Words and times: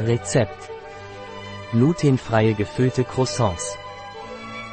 Rezept. 0.00 0.70
Glutenfreie 1.72 2.54
gefüllte 2.54 3.02
Croissants. 3.02 3.76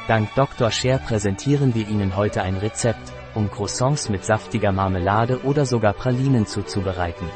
Dank 0.06 0.32
Dr. 0.36 0.70
Scher 0.70 0.98
präsentieren 0.98 1.74
wir 1.74 1.88
Ihnen 1.88 2.14
heute 2.14 2.42
ein 2.42 2.56
Rezept, 2.56 3.12
um 3.34 3.50
Croissants 3.50 4.08
mit 4.08 4.24
saftiger 4.24 4.70
Marmelade 4.70 5.42
oder 5.42 5.66
sogar 5.66 5.94
Pralinen 5.94 6.46
zuzubereiten. 6.46 7.28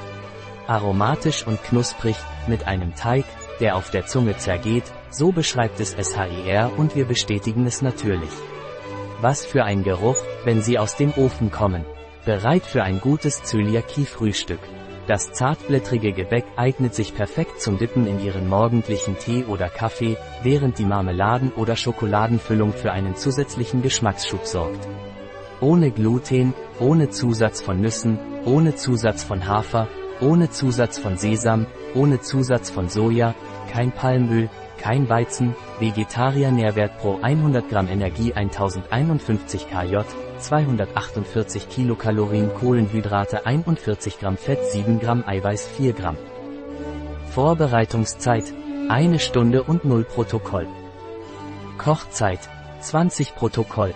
Aromatisch 0.69 1.45
und 1.45 1.65
knusprig, 1.65 2.15
mit 2.47 2.69
einem 2.69 2.95
Teig, 2.95 3.25
der 3.59 3.75
auf 3.75 3.91
der 3.91 4.07
Zunge 4.07 4.37
zergeht, 4.37 4.85
so 5.11 5.33
beschreibt 5.33 5.81
es 5.81 5.97
SHIR 5.97 6.71
und 6.77 6.95
wir 6.95 7.07
bestätigen 7.07 7.67
es 7.67 7.83
natürlich. 7.83 8.31
Was 9.21 9.45
für 9.45 9.65
ein 9.65 9.83
Geruch, 9.83 10.19
wenn 10.45 10.63
sie 10.63 10.79
aus 10.79 10.95
dem 10.95 11.13
Ofen 11.17 11.51
kommen. 11.51 11.85
Bereit 12.25 12.63
für 12.63 12.85
ein 12.85 13.01
gutes 13.01 13.43
Zöliakie-Frühstück. 13.43 14.61
Das 15.07 15.33
zartblättrige 15.33 16.13
Gebäck 16.13 16.45
eignet 16.57 16.95
sich 16.95 17.15
perfekt 17.15 17.61
zum 17.61 17.79
Dippen 17.79 18.07
in 18.07 18.21
Ihren 18.25 18.49
morgendlichen 18.49 19.19
Tee 19.19 19.45
oder 19.45 19.69
Kaffee, 19.69 20.17
während 20.43 20.79
die 20.79 20.85
Marmeladen- 20.85 21.53
oder 21.53 21.75
Schokoladenfüllung 21.77 22.73
für 22.73 22.93
einen 22.93 23.17
zusätzlichen 23.17 23.83
Geschmacksschub 23.83 24.47
sorgt. 24.47 24.87
Ohne 25.61 25.91
Gluten, 25.91 26.55
ohne 26.79 27.11
Zusatz 27.11 27.61
von 27.61 27.81
Nüssen, 27.81 28.19
ohne 28.45 28.77
Zusatz 28.77 29.25
von 29.25 29.47
Hafer, 29.47 29.89
ohne 30.21 30.51
Zusatz 30.51 30.99
von 30.99 31.17
Sesam, 31.17 31.67
ohne 31.95 32.21
Zusatz 32.21 32.71
von 32.71 32.89
Soja, 32.89 33.35
kein 33.73 33.93
Palmöl, 33.93 34.49
kein 34.81 35.09
Weizen, 35.09 35.55
Vegetarier 35.79 36.51
Nährwert 36.51 36.99
pro 36.99 37.21
100 37.21 37.69
Gramm 37.69 37.89
Energie 37.89 38.33
1051 38.33 39.69
kJ, 39.69 39.99
248 40.39 41.69
Kilokalorien 41.69 42.53
Kohlenhydrate 42.55 43.47
41 43.47 44.19
Gramm 44.19 44.37
Fett 44.37 44.65
7 44.65 44.99
Gramm 44.99 45.23
Eiweiß 45.27 45.69
4 45.69 45.93
Gramm. 45.93 46.17
Vorbereitungszeit 47.31 48.53
1 48.89 49.23
Stunde 49.23 49.63
und 49.63 49.85
0 49.85 50.05
Protokoll. 50.05 50.67
Kochzeit 51.79 52.41
20 52.81 53.37
Protokoll. 53.37 53.95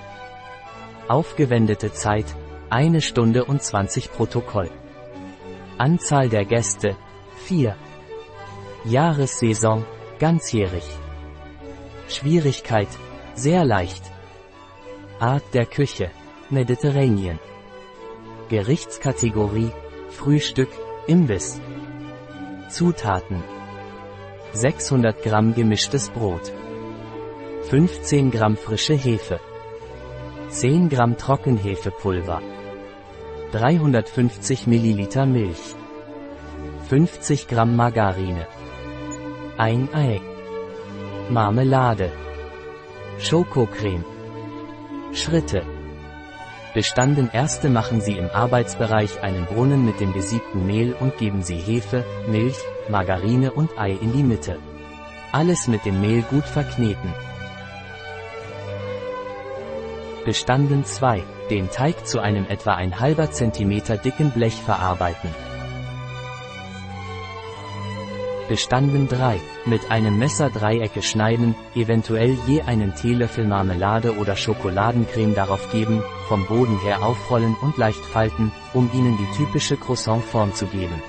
Aufgewendete 1.08 1.92
Zeit 1.92 2.26
1 2.70 3.04
Stunde 3.04 3.44
und 3.44 3.62
20 3.62 4.12
Protokoll. 4.12 4.70
Anzahl 5.78 6.28
der 6.28 6.44
Gäste 6.44 6.96
4. 7.46 7.74
Jahressaison 8.84 9.84
ganzjährig. 10.18 10.84
Schwierigkeit 12.08 12.88
sehr 13.34 13.64
leicht. 13.64 14.02
Art 15.18 15.44
der 15.54 15.66
Küche 15.66 16.10
Mediterranean. 16.50 17.38
Gerichtskategorie 18.48 19.70
Frühstück 20.10 20.68
Imbiss. 21.06 21.60
Zutaten 22.68 23.42
600 24.52 25.22
Gramm 25.22 25.54
gemischtes 25.54 26.10
Brot 26.10 26.52
15 27.70 28.30
Gramm 28.30 28.56
frische 28.56 28.94
Hefe 28.94 29.40
10 30.48 30.88
Gramm 30.88 31.16
Trockenhefepulver 31.16 32.40
350 33.50 34.66
Milliliter 34.68 35.26
Milch 35.26 35.74
50 36.88 37.48
Gramm 37.48 37.74
Margarine 37.74 38.46
1 39.56 39.94
Ei 39.94 40.20
Marmelade 41.30 42.10
Schokocreme 43.20 44.04
Schritte 45.12 45.62
Bestanden 46.74 47.30
erste 47.32 47.70
machen 47.70 48.00
Sie 48.00 48.18
im 48.18 48.30
Arbeitsbereich 48.30 49.22
einen 49.22 49.46
Brunnen 49.46 49.84
mit 49.84 50.00
dem 50.00 50.12
gesiebten 50.12 50.66
Mehl 50.66 50.92
und 50.98 51.18
geben 51.18 51.44
Sie 51.44 51.54
Hefe, 51.54 52.04
Milch, 52.26 52.58
Margarine 52.88 53.52
und 53.52 53.78
Ei 53.78 53.92
in 53.92 54.12
die 54.12 54.24
Mitte. 54.24 54.58
Alles 55.30 55.68
mit 55.68 55.84
dem 55.84 56.00
Mehl 56.00 56.22
gut 56.22 56.46
verkneten. 56.46 57.14
Bestanden 60.24 60.84
2. 60.84 61.22
Den 61.50 61.70
Teig 61.70 62.08
zu 62.08 62.18
einem 62.18 62.46
etwa 62.48 62.74
ein 62.74 62.98
halber 62.98 63.30
Zentimeter 63.30 63.98
dicken 63.98 64.32
Blech 64.32 64.56
verarbeiten. 64.56 65.30
Bestanden 68.48 69.08
3. 69.08 69.40
Mit 69.64 69.90
einem 69.90 70.18
Messer 70.18 70.50
Dreiecke 70.50 71.00
schneiden, 71.00 71.54
eventuell 71.74 72.36
je 72.46 72.60
einen 72.60 72.94
Teelöffel 72.94 73.46
Marmelade 73.46 74.16
oder 74.16 74.36
Schokoladencreme 74.36 75.34
darauf 75.34 75.72
geben, 75.72 76.02
vom 76.28 76.46
Boden 76.46 76.78
her 76.80 77.02
aufrollen 77.02 77.56
und 77.62 77.78
leicht 77.78 78.04
falten, 78.04 78.52
um 78.74 78.90
ihnen 78.92 79.16
die 79.16 79.36
typische 79.38 79.78
Croissantform 79.78 80.52
zu 80.52 80.66
geben. 80.66 81.02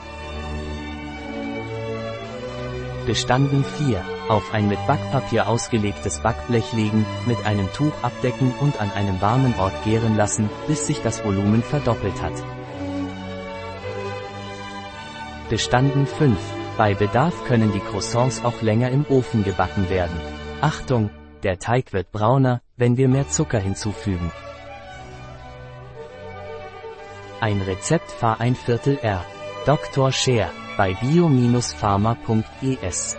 Bestanden 3.06 3.66
4. 3.66 4.02
Auf 4.30 4.54
ein 4.54 4.70
mit 4.70 4.80
Backpapier 4.88 5.50
ausgelegtes 5.50 6.22
Backblech 6.22 6.72
legen, 6.72 7.06
mit 7.26 7.46
einem 7.46 7.72
Tuch 7.74 7.94
abdecken 8.02 8.54
und 8.62 8.80
an 8.80 8.92
einem 8.92 9.20
warmen 9.20 9.54
Ort 9.60 9.84
gären 9.84 10.16
lassen, 10.16 10.50
bis 10.68 10.88
sich 10.88 11.02
das 11.02 11.24
Volumen 11.26 11.62
verdoppelt 11.62 12.22
hat. 12.22 12.34
Bestanden 15.50 16.08
5. 16.08 16.38
Bei 16.78 16.94
Bedarf 16.94 17.46
können 17.46 17.72
die 17.72 17.80
Croissants 17.80 18.44
auch 18.44 18.62
länger 18.62 18.92
im 18.92 19.06
Ofen 19.08 19.46
gebacken 19.46 19.90
werden. 19.90 20.20
Achtung, 20.60 21.10
der 21.44 21.58
Teig 21.58 21.94
wird 21.94 22.12
brauner, 22.12 22.60
wenn 22.76 22.98
wir 22.98 23.08
mehr 23.08 23.30
Zucker 23.30 23.60
hinzufügen. 23.60 24.30
Ein 27.40 27.62
Rezept 27.62 28.12
Fahr 28.12 28.42
ein 28.42 28.56
Viertel 28.56 29.00
R. 29.02 29.24
Dr. 29.66 30.12
Scher 30.12 30.50
bei 30.76 30.94
bio-pharma.es 30.96 33.16